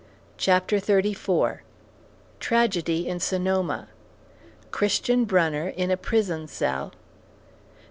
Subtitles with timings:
[0.35, 1.59] CHAPTER XXXIV
[2.39, 3.87] TRAGEDY IN SONOMA
[4.71, 6.97] CHRISTIAN BRUNNER IN A PRISON CELL ST.